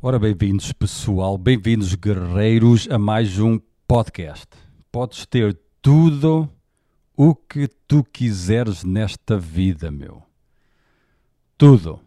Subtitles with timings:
[0.00, 4.46] Ora, bem-vindos, pessoal, bem-vindos, guerreiros, a mais um podcast.
[4.92, 6.48] Podes ter tudo
[7.16, 10.22] o que tu quiseres nesta vida, meu.
[11.56, 11.98] Tudo.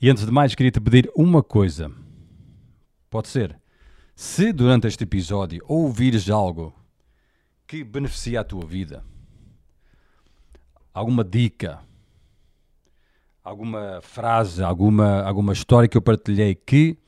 [0.00, 1.88] E antes de mais, queria te pedir uma coisa.
[3.08, 3.56] Pode ser.
[4.16, 6.74] Se durante este episódio ouvires algo
[7.64, 9.04] que beneficia a tua vida,
[10.92, 11.78] alguma dica,
[13.42, 16.98] alguma frase, alguma, alguma história que eu partilhei que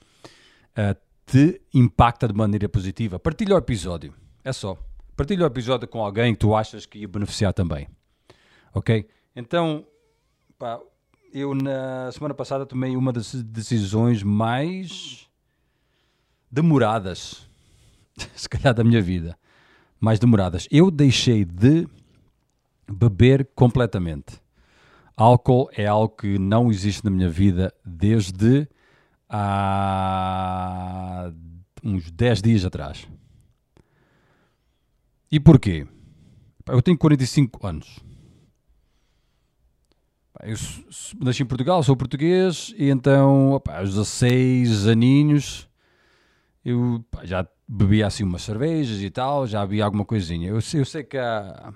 [0.77, 4.13] uh, te impacta de maneira positiva, partilha o episódio.
[4.43, 4.77] É só.
[5.17, 7.89] Partilha o episódio com alguém que tu achas que ia beneficiar também.
[8.75, 9.09] Ok?
[9.35, 9.87] Então,
[10.59, 10.81] pá,
[11.33, 15.29] eu na semana passada tomei uma das decisões mais
[16.51, 17.49] demoradas,
[18.35, 19.39] se calhar da minha vida,
[20.01, 20.69] mais demoradas.
[20.71, 21.89] Eu deixei de
[22.89, 24.44] beber completamente.
[25.17, 28.69] Álcool é algo que não existe na minha vida desde
[29.29, 30.51] há
[31.83, 33.07] uns 10 dias atrás.
[35.31, 35.87] E porquê?
[36.67, 38.01] Eu tenho 45 anos.
[40.43, 40.57] Eu
[41.21, 45.69] nasci em Portugal, sou português, e então, opa, aos 16 aninhos,
[46.65, 50.49] eu já bebia assim umas cervejas e tal, já havia alguma coisinha.
[50.49, 51.73] Eu, eu sei que há,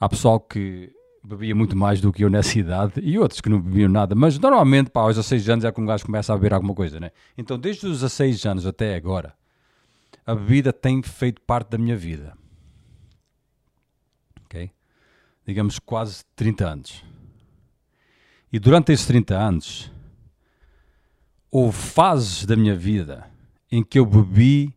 [0.00, 0.90] há pessoal que
[1.22, 4.38] bebia muito mais do que eu nessa idade e outros que não bebiam nada, mas
[4.38, 7.10] normalmente pá, aos 16 anos é que um gajo começa a beber alguma coisa, né?
[7.38, 9.34] Então desde os 16 anos até agora,
[10.26, 12.36] a bebida tem feito parte da minha vida.
[14.44, 14.70] Ok?
[15.46, 17.04] Digamos quase 30 anos.
[18.52, 19.92] E durante esses 30 anos,
[21.50, 23.30] houve fases da minha vida
[23.70, 24.74] em que eu bebi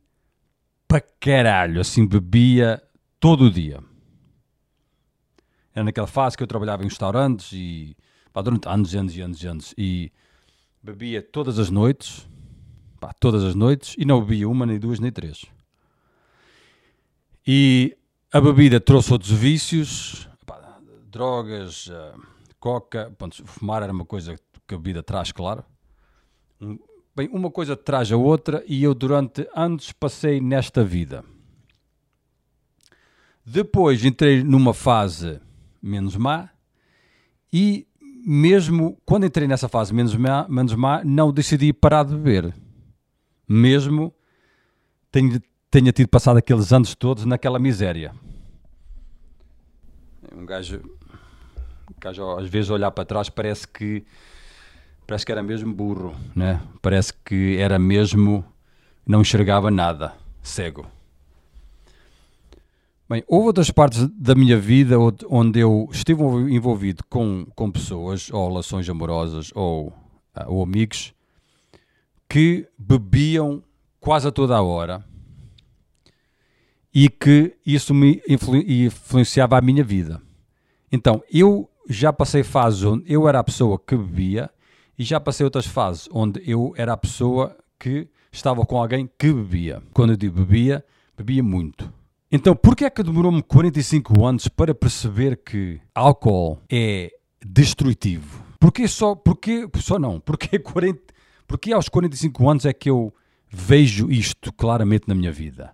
[0.88, 2.81] para caralho, assim, bebia
[3.19, 3.81] todo o dia
[5.76, 7.98] era naquela fase que eu trabalhava em restaurantes e
[8.31, 10.12] pá, durante anos e anos e anos e anos e
[10.81, 12.26] bebia todas as noites,
[12.98, 15.46] pá, todas as noites e não bebia uma, nem duas, nem três.
[17.46, 17.96] E
[18.31, 20.80] a bebida trouxe outros vícios, pá,
[21.12, 22.22] drogas, uh,
[22.58, 25.64] coca, pronto, fumar era uma coisa que a bebida traz, claro.
[27.14, 31.24] Bem, uma coisa traz a outra e eu durante anos passei nesta vida.
[33.46, 35.40] Depois entrei numa fase
[35.85, 36.50] menos má,
[37.53, 37.88] e
[38.25, 42.56] mesmo quando entrei nessa fase menos má, menos má não decidi parar de beber.
[43.47, 44.12] Mesmo
[45.12, 48.13] tenho, tenha tido passado aqueles anos todos naquela miséria.
[50.35, 54.03] Um gajo, um gajo às vezes olhar para trás parece que
[55.06, 56.59] parece que era mesmo burro, né?
[56.81, 58.44] Parece que era mesmo
[59.06, 60.88] não enxergava nada, cego.
[63.07, 64.97] Bem, houve outras partes da minha vida
[65.29, 69.93] onde eu estive envolvido com, com pessoas, ou relações amorosas, ou,
[70.33, 71.13] ah, ou amigos,
[72.27, 73.61] que bebiam
[73.99, 75.05] quase a toda a hora
[76.91, 80.19] e que isso me influ influenciava a minha vida.
[80.91, 84.49] Então, eu já passei fases onde eu era a pessoa que bebia
[84.97, 89.31] e já passei outras fases onde eu era a pessoa que estava com alguém que
[89.31, 89.83] bebia.
[89.93, 90.83] Quando eu digo bebia,
[91.16, 91.93] bebia muito.
[92.31, 97.12] Então, porquê é que demorou-me 45 anos para perceber que álcool é
[97.46, 98.44] destrutivo?
[98.59, 101.14] Porquê só, porquê, só não, porquê, 40,
[101.47, 103.14] porquê aos 45 anos é que eu
[103.47, 105.72] vejo isto claramente na minha vida?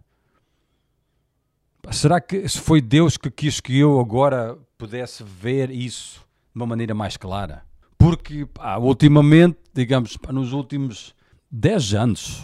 [1.89, 6.19] Será que foi Deus que quis que eu agora pudesse ver isso
[6.53, 7.63] de uma maneira mais clara?
[7.97, 11.15] Porque, pá, ultimamente, digamos, nos últimos
[11.49, 12.43] 10 anos,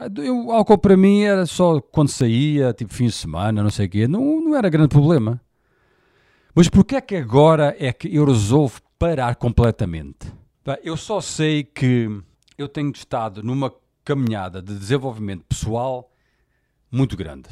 [0.00, 3.84] ah, o álcool para mim era só quando saía, tipo fim de semana, não sei
[3.84, 5.38] o quê, não, não era grande problema.
[6.54, 10.32] Mas porquê é que agora é que eu resolvo parar completamente?
[10.82, 12.08] Eu só sei que
[12.56, 13.72] eu tenho estado numa
[14.02, 16.10] caminhada de desenvolvimento pessoal
[16.90, 17.50] muito grande.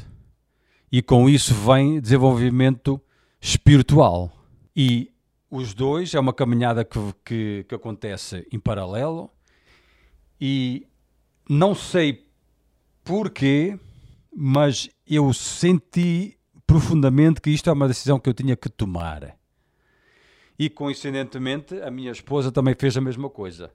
[0.91, 2.99] E com isso vem desenvolvimento
[3.39, 4.31] espiritual.
[4.75, 5.11] E
[5.51, 9.29] os dois é uma caminhada que, que, que acontece em paralelo.
[10.41, 10.87] E
[11.47, 12.28] não sei
[13.09, 13.79] porquê,
[14.31, 19.35] mas eu senti profundamente que isto é uma decisão que eu tinha que tomar.
[20.59, 23.71] E coincidentemente, a minha esposa também fez a mesma coisa.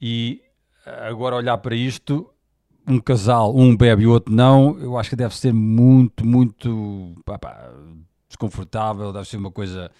[0.00, 0.40] E
[0.86, 2.32] agora olhar para isto,
[2.86, 7.16] um casal, um bebe e o outro não, eu acho que deve ser muito, muito
[7.24, 7.68] pá, pá,
[8.28, 9.90] desconfortável, deve ser uma coisa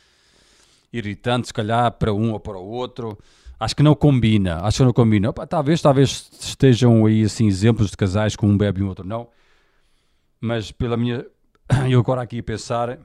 [0.92, 3.18] irritante, se calhar, para um ou para o outro
[3.62, 5.30] acho que não combina, acho que não combina.
[5.30, 9.06] Opa, talvez, talvez estejam aí assim exemplos de casais com um bebe e um outro
[9.06, 9.28] não,
[10.40, 11.24] mas pela minha,
[11.88, 12.98] eu agora aqui a pensar,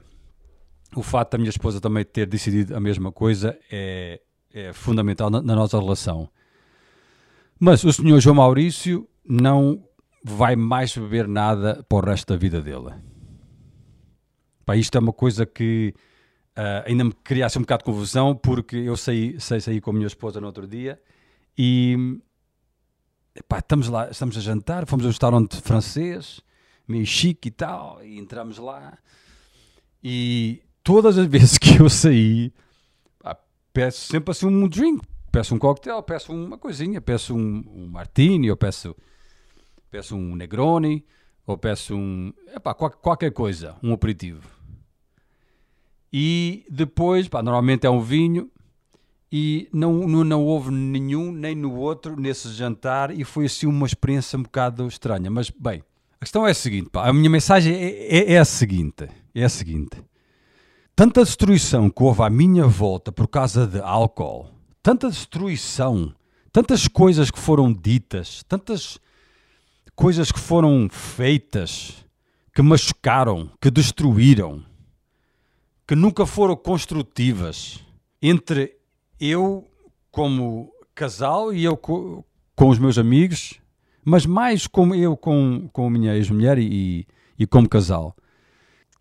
[0.96, 4.20] o fato da minha esposa também ter decidido a mesma coisa é,
[4.52, 6.28] é fundamental na, na, nossa relação.
[7.60, 9.84] Mas o senhor João Maurício não
[10.24, 12.92] vai mais beber nada para o resto da vida dele.
[14.66, 15.94] Pá, isto é uma coisa que
[16.58, 19.92] uh, ainda me criasse um bocado de confusão, porque eu saí, saí, saí com a
[19.94, 21.00] minha esposa no outro dia
[21.56, 22.18] e
[23.48, 26.40] pá, estamos lá, estamos a jantar, fomos a um restaurante francês,
[26.86, 28.98] meio chique e tal, e entramos lá
[30.02, 32.52] e todas as vezes que eu saí,
[33.20, 33.38] pá,
[33.72, 38.50] peço sempre assim um drink, peço um coquetel, peço uma coisinha, peço um, um martini,
[38.50, 38.96] ou peço,
[39.90, 41.04] peço um negroni,
[41.46, 44.57] ou peço um, epá, qualquer coisa, um aperitivo.
[46.12, 48.50] E depois, pá, normalmente é um vinho,
[49.30, 53.86] e não, não, não houve nenhum nem no outro nesse jantar, e foi assim uma
[53.86, 55.30] experiência um bocado estranha.
[55.30, 55.82] Mas, bem,
[56.20, 59.44] a questão é a seguinte, pá, a minha mensagem é, é, é a seguinte, é
[59.44, 60.02] a seguinte.
[60.96, 64.50] Tanta destruição que houve à minha volta por causa de álcool,
[64.82, 66.12] tanta destruição,
[66.50, 68.98] tantas coisas que foram ditas, tantas
[69.94, 72.04] coisas que foram feitas,
[72.52, 74.64] que machucaram, que destruíram,
[75.88, 77.82] que nunca foram construtivas
[78.20, 78.76] entre
[79.18, 79.66] eu
[80.10, 82.22] como casal e eu com,
[82.54, 83.54] com os meus amigos,
[84.04, 87.06] mas mais como eu com, com a minha ex-mulher e,
[87.38, 88.14] e como casal.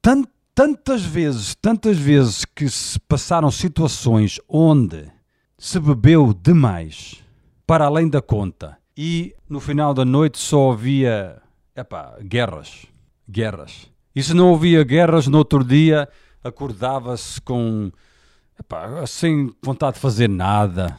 [0.02, 5.12] Tant, tantas vezes, tantas vezes que se passaram situações onde
[5.58, 7.22] se bebeu demais
[7.66, 11.42] para além da conta e no final da noite só havia
[11.76, 12.86] epá, guerras,
[13.30, 13.92] guerras.
[14.16, 16.08] E se não havia guerras, no outro dia
[16.48, 17.92] acordava-se com
[18.60, 20.98] epá, sem vontade de fazer nada.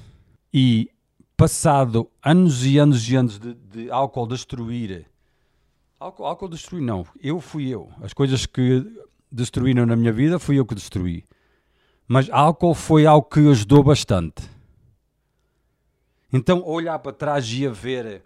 [0.53, 0.91] E
[1.37, 5.07] passado anos e anos e anos de, de álcool destruir
[5.99, 7.91] álcool, álcool destruir não, eu fui eu.
[8.01, 8.87] As coisas que
[9.31, 11.25] destruíram na minha vida fui eu que destruí.
[12.07, 14.49] Mas álcool foi algo que ajudou bastante.
[16.33, 18.23] Então olhar para trás e a ver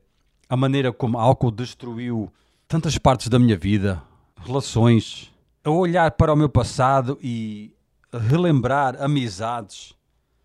[0.48, 2.32] a maneira como álcool destruiu
[2.68, 4.02] tantas partes da minha vida
[4.44, 5.31] relações
[5.64, 7.74] a olhar para o meu passado e
[8.12, 9.94] relembrar amizades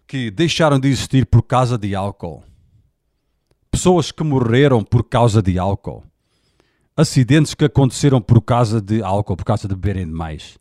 [0.06, 2.44] que deixaram de existir por causa de álcool.
[3.70, 6.04] Pessoas que morreram por causa de álcool.
[6.96, 10.58] Acidentes que aconteceram por causa de álcool, por causa de beberem demais.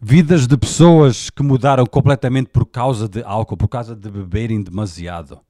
[0.00, 5.40] Vidas de pessoas que mudaram completamente por causa de álcool, por causa de beberem demasiado.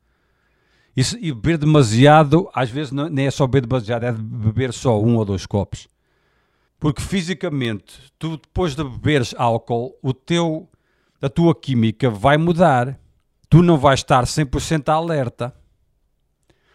[0.96, 5.16] E beber demasiado, às vezes não, nem é só beber demasiado, é beber só um
[5.16, 5.88] ou dois copos.
[6.80, 10.66] Porque fisicamente, tu depois de beberes álcool, o teu,
[11.20, 12.98] a tua química vai mudar.
[13.50, 15.54] Tu não vais estar 100% alerta.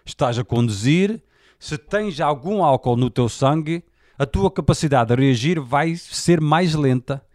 [0.05, 1.23] Estás a conduzir,
[1.57, 3.83] se tens algum álcool no teu sangue,
[4.19, 7.25] a tua capacidade de reagir vai ser mais lenta.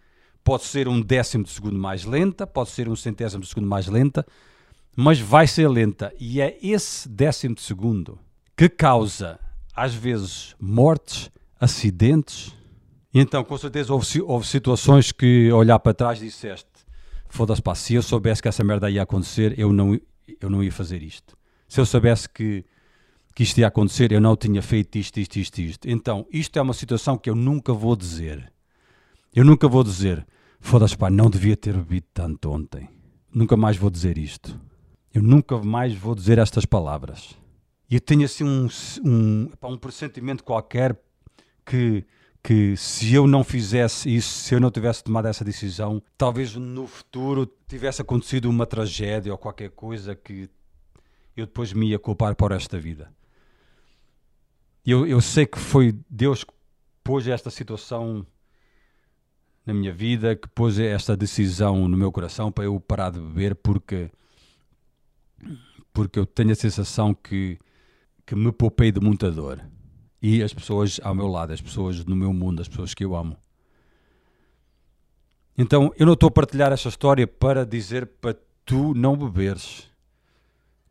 [0.44, 3.88] Pode ser um décimo de segundo mais lenta, pode ser um centésimo de segundo mais
[3.88, 4.24] lenta,
[4.94, 6.12] mas vai ser lenta.
[6.20, 8.16] E é esse décimo de segundo
[8.56, 9.40] que causa,
[9.74, 12.54] às vezes, mortes, acidentes,
[13.18, 16.70] então, com certeza, houve, houve situações que olhar para trás disseste:
[17.28, 19.98] foda-se, pá, se eu soubesse que essa merda ia acontecer, eu não,
[20.40, 21.36] eu não ia fazer isto.
[21.68, 22.64] Se eu soubesse que,
[23.34, 25.88] que isto ia acontecer, eu não tinha feito isto, isto, isto, isto.
[25.88, 28.52] Então, isto é uma situação que eu nunca vou dizer.
[29.34, 30.24] Eu nunca vou dizer:
[30.60, 32.88] foda-se, pá, não devia ter bebido tanto ontem.
[33.32, 34.58] Nunca mais vou dizer isto.
[35.12, 37.36] Eu nunca mais vou dizer estas palavras.
[37.90, 38.68] E eu tenho assim um,
[39.04, 40.96] um, um pressentimento qualquer
[41.66, 42.04] que
[42.42, 46.86] que se eu não fizesse isso, se eu não tivesse tomado essa decisão, talvez no
[46.86, 50.48] futuro tivesse acontecido uma tragédia ou qualquer coisa que
[51.36, 53.12] eu depois me ia culpar por esta vida.
[54.84, 56.52] Eu, eu sei que foi Deus que
[57.04, 58.26] pôs esta situação
[59.64, 63.54] na minha vida, que pôs esta decisão no meu coração para eu parar de beber,
[63.54, 64.10] porque,
[65.92, 67.58] porque eu tenho a sensação que,
[68.24, 69.60] que me poupei de muita dor
[70.22, 73.14] e as pessoas ao meu lado, as pessoas no meu mundo, as pessoas que eu
[73.16, 73.36] amo.
[75.56, 79.90] Então eu não estou a partilhar esta história para dizer para tu não beberes.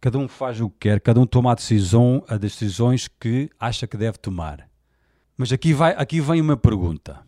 [0.02, 3.86] Cada um faz o que quer, cada um toma a decisão, as decisões que acha
[3.86, 4.70] que deve tomar.
[5.38, 7.22] Mas aqui, vai, aqui vem uma pergunta.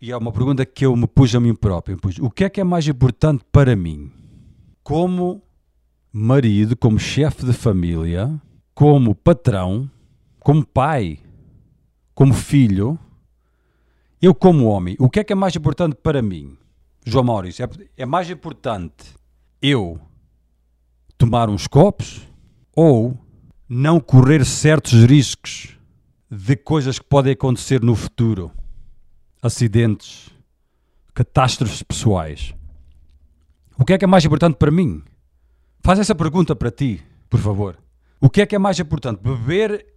[0.00, 1.96] E é uma pergunta que eu me pus a mim próprio.
[1.96, 4.10] Pus, o que é que é mais importante para mim?
[4.82, 5.42] Como
[6.12, 8.40] marido, como chefe de família,
[8.74, 9.90] como patrão,
[10.40, 11.18] como pai,
[12.16, 12.98] como filho,
[14.22, 16.56] eu como homem, o que é que é mais importante para mim?
[17.04, 17.68] João Maurício, é,
[17.98, 19.14] é mais importante
[19.60, 20.00] eu
[21.18, 22.26] tomar uns copos
[22.74, 23.18] ou
[23.68, 25.76] não correr certos riscos
[26.30, 28.50] de coisas que podem acontecer no futuro,
[29.42, 30.30] acidentes,
[31.12, 32.54] catástrofes pessoais.
[33.78, 35.02] O que é que é mais importante para mim?
[35.82, 37.78] Faz essa pergunta para ti, por favor.
[38.18, 39.20] O que é que é mais importante?
[39.22, 39.95] Beber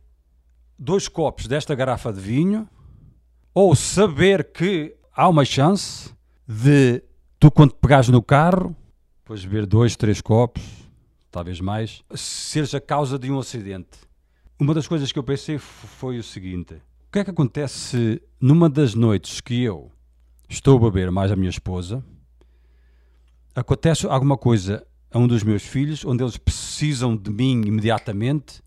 [0.80, 2.68] dois copos desta garrafa de vinho
[3.54, 6.14] ou saber que há uma chance
[6.48, 7.04] de
[7.38, 8.76] tu, quando pegares no carro,
[9.20, 10.64] depois beber dois, três copos,
[11.30, 14.00] talvez mais, seres a causa de um acidente.
[14.58, 18.22] Uma das coisas que eu pensei foi o seguinte: o que é que acontece se
[18.40, 19.92] numa das noites que eu
[20.48, 22.04] estou a beber mais a minha esposa,
[23.54, 28.62] acontece alguma coisa a um dos meus filhos onde eles precisam de mim imediatamente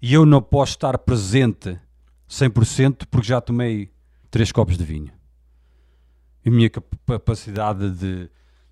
[0.00, 1.78] e eu não posso estar presente
[2.28, 3.90] 100% porque já tomei
[4.30, 5.12] três copos de vinho.
[6.44, 8.30] E a minha capacidade de,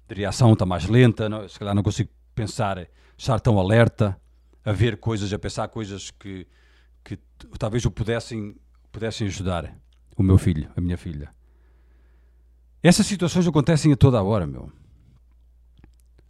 [0.08, 4.18] de reação está mais lenta, não, se calhar não consigo pensar, estar tão alerta,
[4.64, 6.46] a ver coisas, a pensar coisas que,
[7.02, 7.18] que
[7.58, 8.56] talvez o pudessem,
[8.90, 9.76] pudessem ajudar
[10.16, 11.30] o meu filho, a minha filha.
[12.82, 14.70] Essas situações acontecem a toda hora, meu.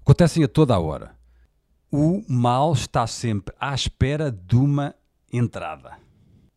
[0.00, 1.13] Acontecem a toda hora.
[1.90, 4.94] O mal está sempre à espera de uma
[5.32, 5.98] entrada.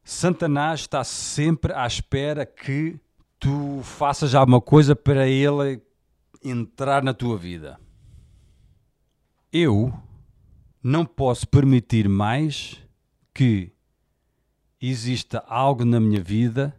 [0.03, 2.99] Satanás está sempre à espera que
[3.39, 5.81] tu faças alguma coisa para ele
[6.43, 7.79] entrar na tua vida.
[9.51, 9.93] Eu
[10.81, 12.81] não posso permitir mais
[13.33, 13.71] que
[14.81, 16.75] exista algo na minha vida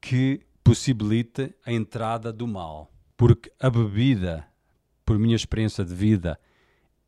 [0.00, 2.92] que possibilite a entrada do mal.
[3.16, 4.46] Porque a bebida,
[5.04, 6.38] por minha experiência de vida,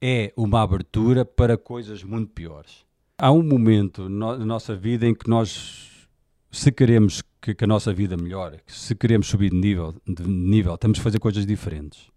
[0.00, 2.87] é uma abertura para coisas muito piores.
[3.19, 6.09] Há um momento na nossa vida em que nós,
[6.50, 10.99] se queremos que, a nossa vida melhore, se queremos subir de nível, de nível, temos
[10.99, 12.09] que fazer coisas diferentes.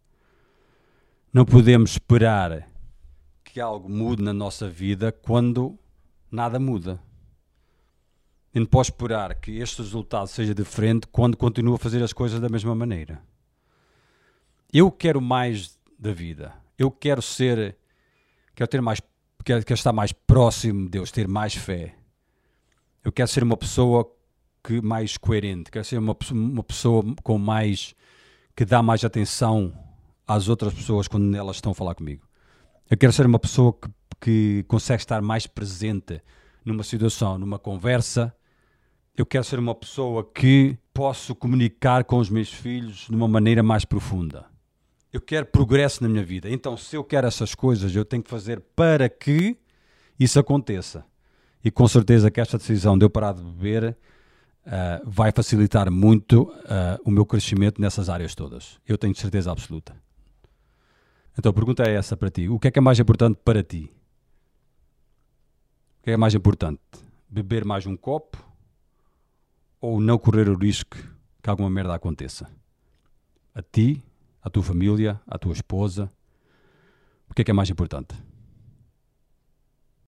[1.33, 2.69] Não podemos esperar
[3.43, 5.77] que algo mude na nossa vida quando
[6.31, 7.01] nada muda.
[8.53, 12.39] E não posso esperar que este resultado seja diferente quando continuo a fazer as coisas
[12.39, 13.21] da mesma maneira.
[14.71, 16.53] Eu quero mais da vida.
[16.81, 17.77] Eu quero ser,
[18.55, 18.99] quero ter mais,
[19.45, 21.93] quero, quero estar mais próximo de Deus, ter mais fé.
[23.05, 24.11] Eu quero ser uma pessoa
[24.63, 27.93] que mais coerente, quero ser uma, uma pessoa com mais
[28.55, 29.71] que dá mais atenção
[30.27, 32.27] às outras pessoas quando elas estão a falar comigo.
[32.89, 36.19] Eu quero ser uma pessoa que, que consegue estar mais presente
[36.65, 38.35] numa situação, numa conversa.
[39.15, 43.61] Eu quero ser uma pessoa que posso comunicar com os meus filhos de uma maneira
[43.61, 44.50] mais profunda.
[45.11, 46.49] Eu quero progresso na minha vida.
[46.49, 49.57] Então, se eu quero essas coisas, eu tenho que fazer para que
[50.19, 51.03] isso aconteça.
[51.63, 53.97] E com certeza que esta decisão de eu parar de beber
[54.65, 58.79] uh, vai facilitar muito uh, o meu crescimento nessas áreas todas.
[58.87, 59.95] Eu tenho certeza absoluta.
[61.37, 63.63] Então a pergunta é essa para ti: o que é que é mais importante para
[63.63, 63.91] ti?
[65.99, 66.81] O que é, mais importante?
[67.29, 68.43] Beber mais um copo
[69.79, 70.97] ou não correr o risco
[71.43, 72.49] que alguma merda aconteça?
[73.53, 74.03] A ti,
[74.41, 76.09] à tua família, à tua esposa?
[77.29, 78.15] O que é que é mais importante?